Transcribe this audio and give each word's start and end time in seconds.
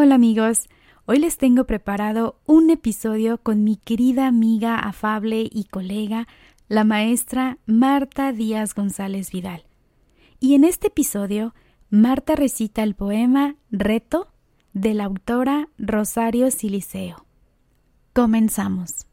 Hola 0.00 0.14
amigos, 0.14 0.68
hoy 1.06 1.18
les 1.18 1.38
tengo 1.38 1.64
preparado 1.64 2.38
un 2.46 2.70
episodio 2.70 3.38
con 3.38 3.64
mi 3.64 3.74
querida 3.74 4.28
amiga 4.28 4.78
afable 4.78 5.48
y 5.50 5.64
colega, 5.64 6.28
la 6.68 6.84
maestra 6.84 7.58
Marta 7.66 8.30
Díaz 8.30 8.76
González 8.76 9.32
Vidal. 9.32 9.64
Y 10.38 10.54
en 10.54 10.62
este 10.62 10.86
episodio, 10.86 11.52
Marta 11.90 12.36
recita 12.36 12.84
el 12.84 12.94
poema 12.94 13.56
Reto 13.72 14.28
de 14.72 14.94
la 14.94 15.02
autora 15.02 15.68
Rosario 15.78 16.52
Siliceo. 16.52 17.26
Comenzamos. 18.12 19.08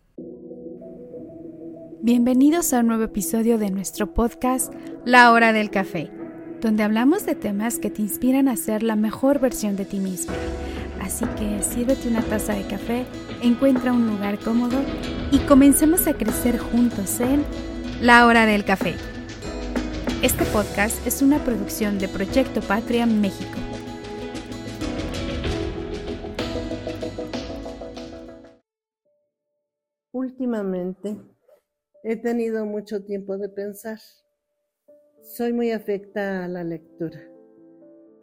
Bienvenidos 2.04 2.74
a 2.74 2.82
un 2.82 2.88
nuevo 2.90 3.06
episodio 3.06 3.58
de 3.58 3.72
nuestro 3.72 4.14
podcast 4.14 4.72
La 5.04 5.32
Hora 5.32 5.52
del 5.52 5.72
Café, 5.72 6.12
donde 6.62 6.84
hablamos 6.84 7.26
de 7.26 7.34
temas 7.34 7.80
que 7.80 7.90
te 7.90 8.04
inspiran 8.04 8.48
a 8.48 8.56
ser 8.56 8.84
la 8.84 8.96
mejor 8.96 9.40
versión 9.40 9.76
de 9.78 9.86
ti 9.86 9.98
mismo 9.98 10.36
Así 11.06 11.24
que 11.38 11.62
sírvete 11.62 12.08
una 12.08 12.24
taza 12.24 12.56
de 12.56 12.64
café, 12.64 13.06
encuentra 13.44 13.94
un 13.94 14.08
lugar 14.08 14.40
cómodo 14.40 14.82
y 15.32 15.38
comencemos 15.46 16.08
a 16.08 16.16
crecer 16.16 16.58
juntos 16.58 17.20
en 17.20 17.44
La 18.02 18.26
Hora 18.26 18.48
del 18.48 18.66
Café. 18.66 18.96
Este 20.24 20.44
podcast 20.46 21.06
es 21.06 21.22
una 21.22 21.38
producción 21.38 22.00
de 22.00 22.08
Proyecto 22.08 22.60
Patria 22.62 23.06
México. 23.06 23.60
Últimamente 30.12 31.18
he 32.04 32.16
tenido 32.16 32.66
mucho 32.66 33.06
tiempo 33.06 33.38
de 33.38 33.50
pensar. 33.50 34.00
Soy 35.22 35.54
muy 35.54 35.70
afecta 35.70 36.46
a 36.46 36.48
la 36.48 36.64
lectura 36.64 37.35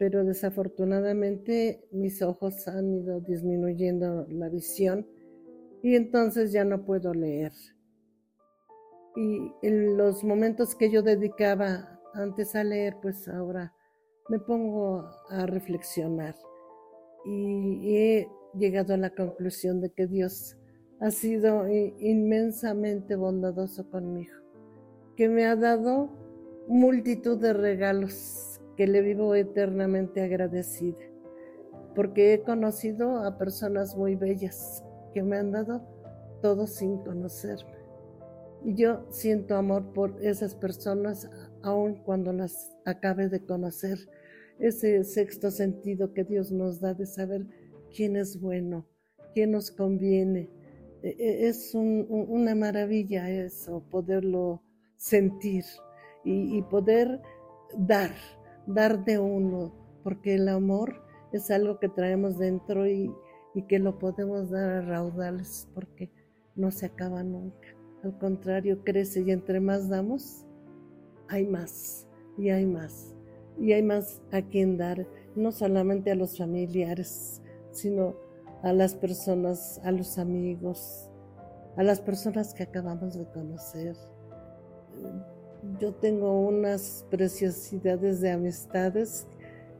pero 0.03 0.25
desafortunadamente 0.25 1.87
mis 1.91 2.21
ojos 2.21 2.67
han 2.67 2.93
ido 2.93 3.21
disminuyendo 3.21 4.27
la 4.27 4.49
visión 4.49 5.07
y 5.81 5.95
entonces 5.95 6.51
ya 6.51 6.65
no 6.65 6.83
puedo 6.83 7.13
leer. 7.13 7.53
Y 9.15 9.49
en 9.61 9.95
los 9.95 10.25
momentos 10.25 10.75
que 10.75 10.91
yo 10.91 11.03
dedicaba 11.03 12.01
antes 12.15 12.53
a 12.53 12.65
leer, 12.65 12.97
pues 13.01 13.29
ahora 13.29 13.73
me 14.27 14.39
pongo 14.39 15.05
a 15.29 15.45
reflexionar 15.45 16.35
y 17.23 17.95
he 17.95 18.27
llegado 18.59 18.95
a 18.95 18.97
la 18.97 19.11
conclusión 19.11 19.79
de 19.79 19.89
que 19.89 20.05
Dios 20.05 20.57
ha 20.99 21.11
sido 21.11 21.65
inmensamente 21.69 23.15
bondadoso 23.15 23.89
conmigo, 23.89 24.35
que 25.15 25.29
me 25.29 25.45
ha 25.45 25.55
dado 25.55 26.09
multitud 26.67 27.39
de 27.39 27.53
regalos 27.53 28.52
que 28.75 28.87
le 28.87 29.01
vivo 29.01 29.35
eternamente 29.35 30.21
agradecida, 30.21 30.99
porque 31.95 32.33
he 32.33 32.41
conocido 32.41 33.17
a 33.17 33.37
personas 33.37 33.95
muy 33.95 34.15
bellas 34.15 34.83
que 35.13 35.23
me 35.23 35.37
han 35.37 35.51
dado 35.51 35.81
todo 36.41 36.67
sin 36.67 36.97
conocerme. 36.97 37.83
Y 38.65 38.75
yo 38.75 39.05
siento 39.09 39.55
amor 39.55 39.93
por 39.93 40.23
esas 40.23 40.55
personas 40.55 41.29
aun 41.61 41.95
cuando 42.03 42.31
las 42.31 42.75
acabe 42.85 43.29
de 43.29 43.45
conocer. 43.45 43.97
Ese 44.59 45.03
sexto 45.03 45.51
sentido 45.51 46.13
que 46.13 46.23
Dios 46.23 46.51
nos 46.51 46.79
da 46.79 46.93
de 46.93 47.05
saber 47.05 47.45
quién 47.95 48.15
es 48.15 48.39
bueno, 48.39 48.87
quién 49.33 49.51
nos 49.51 49.71
conviene. 49.71 50.49
E, 51.01 51.09
e, 51.09 51.47
es 51.47 51.73
una 51.75 52.55
maravilla 52.55 53.29
eso, 53.29 53.83
poderlo 53.89 54.63
sentir 54.95 55.65
y, 56.23 56.57
y 56.57 56.61
poder 56.61 57.21
dar 57.77 58.11
dar 58.67 59.03
de 59.05 59.19
uno, 59.19 59.73
porque 60.03 60.35
el 60.35 60.47
amor 60.47 61.01
es 61.31 61.49
algo 61.51 61.79
que 61.79 61.89
traemos 61.89 62.37
dentro 62.37 62.87
y, 62.87 63.13
que 63.67 63.77
lo 63.77 63.99
podemos 63.99 64.49
dar 64.49 64.67
a 64.69 64.81
raudales 64.81 65.69
porque 65.75 66.09
no 66.55 66.71
se 66.71 66.87
acaba 66.87 67.21
nunca. 67.21 67.67
Al 68.03 68.17
contrario, 68.17 68.83
crece 68.83 69.21
y 69.21 69.31
entre 69.31 69.59
más 69.59 69.89
damos, 69.89 70.43
hay 71.29 71.45
más 71.45 72.07
y 72.37 72.49
hay 72.49 72.65
más. 72.65 73.13
Y 73.59 73.73
hay 73.73 73.83
más 73.83 74.21
a 74.31 74.41
quien 74.41 74.77
dar, 74.77 75.05
no 75.35 75.51
solamente 75.51 76.09
a 76.09 76.15
los 76.15 76.37
familiares, 76.37 77.43
sino 77.71 78.15
a 78.63 78.73
las 78.73 78.95
personas, 78.95 79.79
a 79.83 79.91
los 79.91 80.17
amigos, 80.17 81.11
a 81.77 81.83
las 81.83 82.01
personas 82.01 82.55
que 82.55 82.63
acabamos 82.63 83.13
de 83.13 83.25
conocer 83.25 83.95
yo 85.79 85.93
tengo 85.93 86.39
unas 86.41 87.05
preciosidades 87.09 88.21
de 88.21 88.31
amistades 88.31 89.27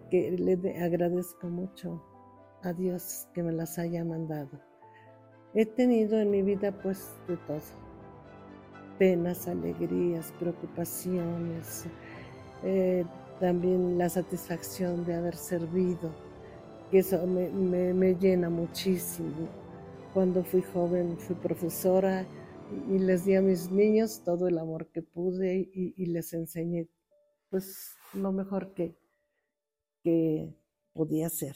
que 0.09 0.31
le 0.31 0.81
agradezco 0.81 1.47
mucho 1.47 2.01
a 2.61 2.71
Dios 2.73 3.27
que 3.33 3.43
me 3.43 3.51
las 3.51 3.77
haya 3.77 4.03
mandado. 4.05 4.59
He 5.53 5.65
tenido 5.65 6.19
en 6.19 6.31
mi 6.31 6.41
vida 6.41 6.71
pues 6.71 7.13
de 7.27 7.37
todo, 7.37 7.59
penas, 8.97 9.47
alegrías, 9.47 10.33
preocupaciones, 10.39 11.85
eh, 12.63 13.05
también 13.39 13.97
la 13.97 14.09
satisfacción 14.09 15.03
de 15.05 15.15
haber 15.15 15.35
servido, 15.35 16.11
que 16.89 16.99
eso 16.99 17.25
me, 17.27 17.49
me 17.93 18.15
llena 18.15 18.49
muchísimo. 18.49 19.49
Cuando 20.13 20.43
fui 20.43 20.61
joven 20.61 21.17
fui 21.17 21.35
profesora 21.35 22.25
y 22.89 22.99
les 22.99 23.25
di 23.25 23.35
a 23.35 23.41
mis 23.41 23.71
niños 23.71 24.21
todo 24.23 24.47
el 24.47 24.57
amor 24.57 24.87
que 24.87 25.01
pude 25.01 25.69
y, 25.73 26.05
les 26.05 26.33
enseñé 26.33 26.87
pues 27.49 27.95
lo 28.13 28.31
mejor 28.31 28.73
que, 28.73 28.95
que 30.03 30.53
podía 30.93 31.27
hacer. 31.27 31.55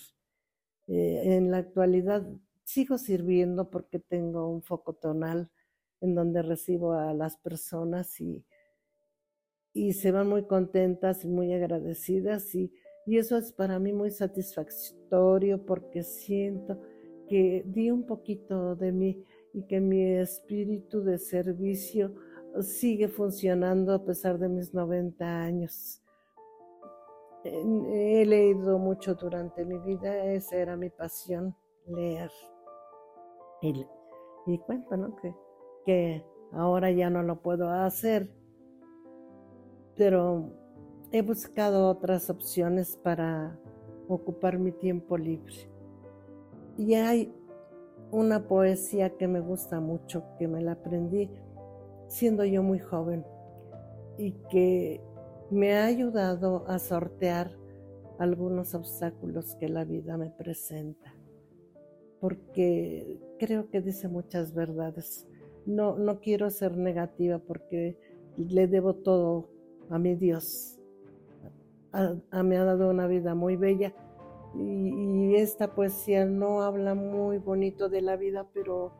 Eh, 0.87 1.35
en 1.35 1.51
la 1.51 1.57
actualidad 1.57 2.27
sigo 2.63 2.97
sirviendo 2.97 3.69
porque 3.69 3.99
tengo 3.99 4.49
un 4.49 4.61
foco 4.61 4.93
tonal 4.93 5.49
en 6.01 6.15
donde 6.15 6.41
recibo 6.41 6.93
a 6.93 7.13
las 7.13 7.37
personas 7.37 8.19
y, 8.21 8.45
y 9.73 9.93
se 9.93 10.11
van 10.11 10.27
muy 10.27 10.45
contentas 10.45 11.25
y 11.25 11.27
muy 11.27 11.53
agradecidas 11.53 12.53
y, 12.55 12.71
y 13.05 13.17
eso 13.17 13.37
es 13.37 13.51
para 13.51 13.79
mí 13.79 13.93
muy 13.93 14.11
satisfactorio 14.11 15.65
porque 15.65 16.03
siento 16.03 16.81
que 17.27 17.63
di 17.65 17.91
un 17.91 18.05
poquito 18.05 18.75
de 18.75 18.91
mí 18.91 19.23
y 19.53 19.63
que 19.63 19.79
mi 19.79 20.01
espíritu 20.17 21.01
de 21.01 21.17
servicio 21.17 22.13
sigue 22.61 23.07
funcionando 23.07 23.93
a 23.93 24.03
pesar 24.03 24.37
de 24.39 24.49
mis 24.49 24.73
90 24.73 25.25
años. 25.25 26.01
He 27.43 28.25
leído 28.25 28.77
mucho 28.77 29.15
durante 29.15 29.63
mi 29.63 29.77
vida, 29.79 30.25
esa 30.25 30.57
era 30.57 30.75
mi 30.75 30.89
pasión, 30.89 31.55
leer. 31.87 32.31
Y, 33.61 33.85
y 34.47 34.57
cuento. 34.59 35.15
Que, 35.21 35.33
que 35.85 36.25
ahora 36.51 36.91
ya 36.91 37.09
no 37.09 37.23
lo 37.23 37.41
puedo 37.41 37.69
hacer, 37.69 38.29
pero 39.95 40.51
he 41.11 41.21
buscado 41.21 41.89
otras 41.89 42.29
opciones 42.29 42.97
para 42.97 43.57
ocupar 44.07 44.59
mi 44.59 44.71
tiempo 44.71 45.17
libre. 45.17 45.76
Y 46.77 46.93
hay 46.93 47.33
una 48.11 48.47
poesía 48.47 49.09
que 49.17 49.27
me 49.27 49.39
gusta 49.39 49.79
mucho, 49.79 50.23
que 50.37 50.47
me 50.47 50.61
la 50.61 50.73
aprendí 50.73 51.29
siendo 52.07 52.45
yo 52.45 52.63
muy 52.63 52.79
joven 52.79 53.25
y 54.17 54.31
que 54.49 55.01
me 55.49 55.73
ha 55.75 55.85
ayudado 55.85 56.65
a 56.67 56.79
sortear 56.79 57.51
algunos 58.19 58.73
obstáculos 58.73 59.55
que 59.55 59.69
la 59.69 59.85
vida 59.85 60.17
me 60.17 60.29
presenta, 60.29 61.13
porque 62.19 63.19
creo 63.39 63.69
que 63.69 63.81
dice 63.81 64.07
muchas 64.07 64.53
verdades. 64.53 65.27
No, 65.65 65.97
no 65.97 66.19
quiero 66.19 66.49
ser 66.49 66.77
negativa 66.77 67.39
porque 67.39 67.97
le 68.37 68.67
debo 68.67 68.95
todo 68.95 69.49
a 69.89 69.99
mi 69.99 70.15
Dios. 70.15 70.79
me 72.43 72.57
ha 72.57 72.63
dado 72.63 72.89
una 72.89 73.07
vida 73.07 73.35
muy 73.35 73.55
bella 73.55 73.93
y, 74.59 75.35
esta 75.35 75.75
poesía 75.75 76.25
no 76.25 76.63
habla 76.63 76.95
muy 76.95 77.37
bonito 77.37 77.89
de 77.89 78.01
la 78.01 78.15
vida, 78.15 78.47
pero 78.53 78.91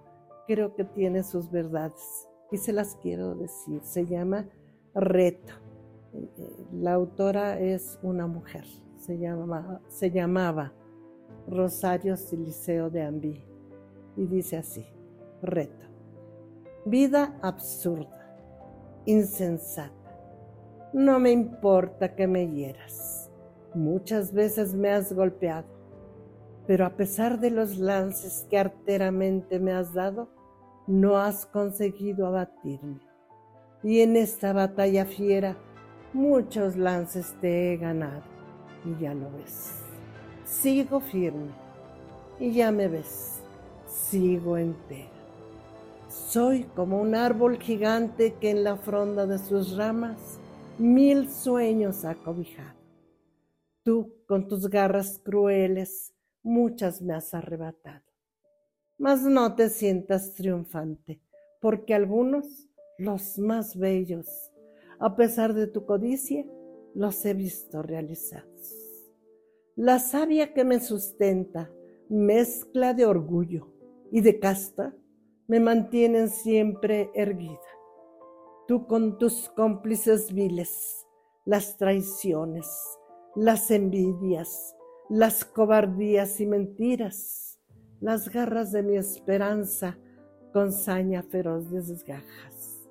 creo 0.45 0.75
que 0.75 0.83
tiene 0.83 1.23
sus 1.23 1.49
verdades 1.49 2.27
y 2.51 2.57
se 2.57 2.73
las 2.73 2.95
quiero 2.97 3.33
decir. 3.33 3.81
Se 3.83 4.05
llama 4.05 4.47
Reto. 4.93 5.53
La 6.73 6.93
autora 6.93 7.59
es 7.59 7.97
una 8.03 8.27
mujer, 8.27 8.65
se 8.97 9.17
llamaba 10.11 10.73
Rosario 11.47 12.17
Siliceo 12.17 12.89
de 12.89 13.03
Ambí 13.03 13.43
y 14.15 14.25
dice 14.27 14.57
así, 14.57 14.85
Reto. 15.41 15.85
Vida 16.85 17.37
absurda, 17.41 18.37
insensata. 19.05 19.93
No 20.93 21.19
me 21.19 21.31
importa 21.31 22.15
que 22.15 22.27
me 22.27 22.47
hieras 22.49 23.16
Muchas 23.77 24.33
veces 24.33 24.73
me 24.73 24.89
has 24.89 25.13
golpeado, 25.13 25.67
pero 26.65 26.83
a 26.83 26.97
pesar 26.97 27.39
de 27.39 27.51
los 27.51 27.77
lances 27.77 28.47
que 28.49 28.57
arteramente 28.57 29.59
me 29.59 29.71
has 29.71 29.93
dado, 29.93 30.29
no 30.87 31.17
has 31.17 31.45
conseguido 31.45 32.25
abatirme. 32.25 32.99
Y 33.83 34.01
en 34.01 34.15
esta 34.15 34.51
batalla 34.51 35.05
fiera, 35.05 35.57
muchos 36.11 36.75
lances 36.75 37.35
te 37.39 37.71
he 37.71 37.77
ganado, 37.77 38.23
y 38.83 38.99
ya 38.99 39.13
lo 39.13 39.29
ves. 39.33 39.73
Sigo 40.43 40.99
firme, 40.99 41.51
Y 42.39 42.53
ya 42.53 42.71
me 42.71 42.87
ves, 42.87 43.43
sigo 43.85 44.57
entera. 44.57 45.11
Soy 46.09 46.63
como 46.63 46.99
un 46.99 47.13
árbol 47.13 47.59
gigante 47.59 48.33
que 48.41 48.49
en 48.49 48.63
la 48.63 48.75
fronda 48.77 49.27
de 49.27 49.37
sus 49.37 49.77
ramas 49.77 50.39
mil 50.79 51.29
sueños 51.29 52.05
ha 52.05 52.15
cobijado. 52.15 52.76
Tú, 53.87 54.13
con 54.27 54.49
tus 54.49 54.69
garras 54.69 55.17
crueles, 55.23 56.13
muchas 56.43 57.01
me 57.01 57.13
has 57.13 57.33
arrebatado. 57.33 58.03
Mas 58.97 59.21
no 59.21 59.55
te 59.55 59.69
sientas 59.69 60.33
triunfante, 60.33 61.21
porque 61.61 61.93
algunos, 61.93 62.67
los 62.97 63.39
más 63.39 63.77
bellos, 63.77 64.27
a 64.99 65.15
pesar 65.15 65.53
de 65.53 65.67
tu 65.67 65.85
codicia, 65.85 66.45
los 66.95 67.23
he 67.23 67.33
visto 67.33 67.81
realizados. 67.81 68.75
La 69.77 69.99
savia 69.99 70.53
que 70.53 70.65
me 70.65 70.81
sustenta, 70.81 71.71
mezcla 72.09 72.93
de 72.93 73.05
orgullo 73.05 73.69
y 74.11 74.19
de 74.19 74.37
casta, 74.37 74.93
me 75.47 75.61
mantienen 75.61 76.27
siempre 76.27 77.09
erguida. 77.13 77.57
Tú 78.67 78.85
con 78.85 79.17
tus 79.17 79.47
cómplices 79.55 80.33
viles, 80.33 81.07
las 81.45 81.77
traiciones, 81.77 82.67
las 83.37 83.69
envidias, 83.69 84.75
las 85.09 85.45
cobardías 85.45 86.41
y 86.41 86.47
mentiras, 86.47 87.59
las 87.99 88.29
garras 88.29 88.71
de 88.71 88.81
mi 88.81 88.95
esperanza 88.95 89.95
con 90.53 90.71
saña 90.71 91.21
feroz 91.21 91.69
desgajas. 91.69 92.89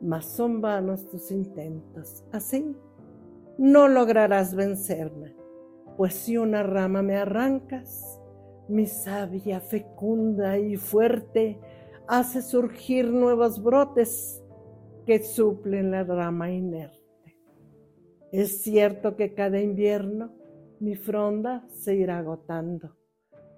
Mas 0.00 0.26
son 0.26 0.60
vanos 0.60 1.08
tus 1.08 1.32
intentos, 1.32 2.24
así 2.30 2.76
no 3.58 3.88
lograrás 3.88 4.54
vencerme, 4.54 5.34
pues 5.96 6.14
si 6.14 6.38
una 6.38 6.62
rama 6.62 7.02
me 7.02 7.16
arrancas, 7.16 8.20
mi 8.68 8.86
savia 8.86 9.60
fecunda 9.60 10.56
y 10.56 10.76
fuerte 10.76 11.58
hace 12.06 12.42
surgir 12.42 13.10
nuevos 13.10 13.60
brotes 13.60 14.40
que 15.04 15.20
suplen 15.20 15.90
la 15.90 16.04
rama 16.04 16.52
inerte. 16.52 16.99
Es 18.32 18.62
cierto 18.62 19.16
que 19.16 19.34
cada 19.34 19.60
invierno 19.60 20.32
mi 20.78 20.94
fronda 20.94 21.66
se 21.68 21.96
irá 21.96 22.18
agotando, 22.18 22.96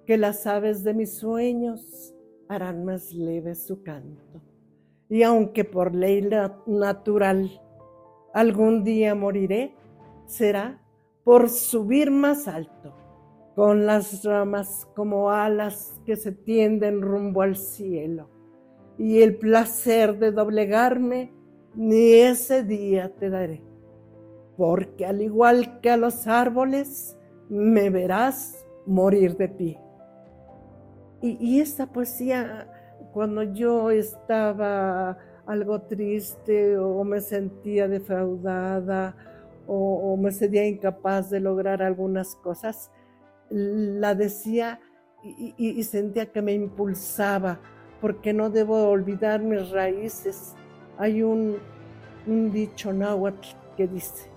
que 0.07 0.17
las 0.17 0.47
aves 0.47 0.83
de 0.83 0.95
mis 0.95 1.15
sueños 1.15 2.15
harán 2.49 2.85
más 2.85 3.13
leve 3.13 3.55
su 3.55 3.83
canto. 3.83 4.43
Y 5.09 5.23
aunque 5.25 5.65
por 5.65 5.95
ley 5.95 6.27
natural 6.67 7.51
algún 8.33 8.83
día 8.83 9.15
moriré, 9.15 9.75
será 10.27 10.83
por 11.23 11.51
subir 11.51 12.11
más 12.11 12.49
alto, 12.49 12.97
con 13.55 13.85
las 13.85 14.25
ramas 14.25 14.89
como 14.97 15.31
alas 15.31 16.01
que 16.07 16.17
se 16.17 16.33
tienden 16.33 17.03
rumbo 17.03 17.43
al 17.43 17.57
cielo. 17.57 18.31
Y 18.99 19.21
el 19.21 19.37
placer 19.37 20.19
de 20.19 20.33
doblegarme, 20.33 21.33
ni 21.75 22.15
ese 22.15 22.65
día 22.65 23.15
te 23.15 23.31
daré, 23.31 23.63
porque 24.57 25.07
al 25.07 25.23
igual 25.23 25.81
que 25.81 25.91
a 25.91 25.97
los 25.97 26.27
árboles, 26.27 27.17
me 27.49 27.91
verás 27.91 28.65
morir 28.87 29.37
de 29.37 29.49
pie. 29.49 29.81
Y, 31.21 31.37
y 31.41 31.61
esta 31.61 31.87
poesía, 31.87 32.69
cuando 33.13 33.43
yo 33.43 33.91
estaba 33.91 35.19
algo 35.47 35.83
triste 35.83 36.77
o 36.79 37.05
me 37.05 37.21
sentía 37.21 37.89
defraudada, 37.89 39.17
o, 39.67 40.17
me 40.17 40.33
sentía 40.33 40.67
incapaz 40.67 41.31
de 41.31 41.41
lograr 41.41 41.83
algunas 41.83 42.35
cosas, 42.37 42.91
la 43.51 44.15
decía 44.15 44.81
y, 45.23 45.83
sentía 45.85 46.33
que 46.33 46.43
me 46.43 46.53
impulsaba, 46.53 47.61
porque 48.01 48.33
no 48.33 48.51
debo 48.51 48.89
olvidar 48.89 49.41
mis 49.41 49.71
raíces. 49.71 50.55
Hay 50.99 51.23
un 51.23 51.59
dicho 52.27 52.93
náhuatl 52.93 53.49
que 53.77 53.87
dice, 53.87 54.32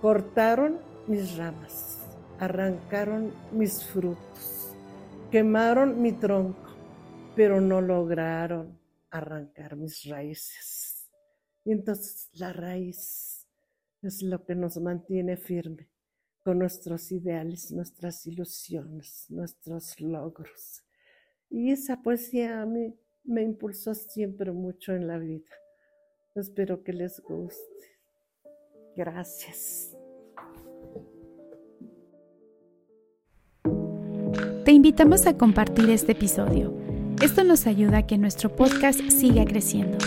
cortaron 0.00 0.78
mis 1.06 1.36
ramas, 1.36 1.98
arrancaron 2.38 3.32
mis 3.52 3.84
frutos, 3.84 4.72
quemaron 5.30 6.00
mi 6.00 6.12
tronco, 6.12 6.76
pero 7.34 7.60
no 7.60 7.80
lograron 7.80 8.78
arrancar 9.10 9.76
mis 9.76 10.04
raíces. 10.04 11.08
Y 11.64 11.72
entonces 11.72 12.28
la 12.34 12.52
raíz 12.52 13.46
es 14.02 14.22
lo 14.22 14.44
que 14.44 14.54
nos 14.54 14.76
mantiene 14.78 15.36
firme 15.36 15.88
con 16.44 16.58
nuestros 16.58 17.10
ideales, 17.10 17.72
nuestras 17.72 18.26
ilusiones, 18.26 19.26
nuestros 19.28 20.00
logros. 20.00 20.82
Y 21.50 21.72
esa 21.72 22.00
poesía 22.02 22.62
a 22.62 22.66
mí 22.66 22.94
me 23.24 23.42
impulsó 23.42 23.94
siempre 23.94 24.52
mucho 24.52 24.94
en 24.94 25.06
la 25.06 25.18
vida. 25.18 25.50
Espero 26.34 26.82
que 26.82 26.92
les 26.92 27.20
guste. 27.20 27.97
Gracias. 28.98 29.96
Te 34.64 34.72
invitamos 34.72 35.26
a 35.28 35.38
compartir 35.38 35.88
este 35.90 36.10
episodio. 36.12 36.74
Esto 37.22 37.44
nos 37.44 37.68
ayuda 37.68 37.98
a 37.98 38.06
que 38.08 38.18
nuestro 38.18 38.56
podcast 38.56 38.98
siga 39.08 39.44
creciendo. 39.44 39.98